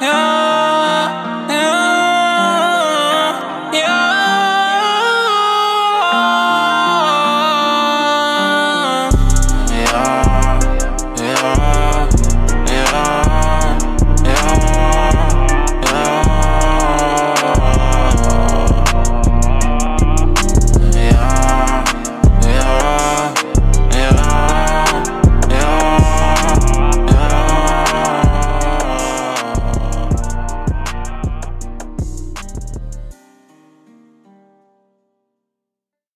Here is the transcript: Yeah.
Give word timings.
Yeah. 0.00 0.33